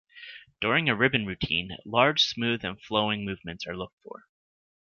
During 0.61 0.89
a 0.89 0.95
ribbon 0.95 1.27
routine, 1.27 1.77
large, 1.85 2.23
smooth 2.23 2.65
and 2.65 2.81
flowing 2.81 3.23
movements 3.23 3.67
are 3.67 3.77
looked 3.77 3.99
for. 4.01 4.25